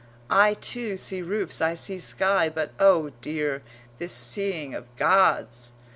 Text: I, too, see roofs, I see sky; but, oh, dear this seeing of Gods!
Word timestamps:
I, 0.31 0.55
too, 0.55 0.97
see 0.97 1.21
roofs, 1.21 1.61
I 1.61 1.75
see 1.75 1.99
sky; 1.99 2.49
but, 2.49 2.71
oh, 2.79 3.11
dear 3.21 3.61
this 3.99 4.11
seeing 4.11 4.73
of 4.73 4.87
Gods! 4.95 5.73